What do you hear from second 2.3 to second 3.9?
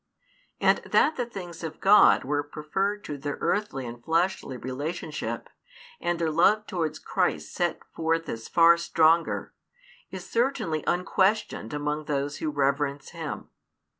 preferred to their earthly